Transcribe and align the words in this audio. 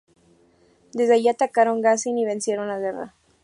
Desde 0.93 1.13
allí 1.13 1.29
atacaron 1.29 1.79
Ghazni 1.83 2.23
y 2.23 2.25
vencieron 2.25 2.67
la 2.69 2.79
guerra. 2.79 3.13